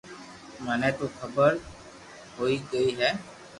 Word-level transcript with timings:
مني 0.63 0.89
تو 0.97 1.05
خبر 1.17 1.51
ھو 2.33 2.35
ڪوئي 2.35 2.57
ني 2.99 3.11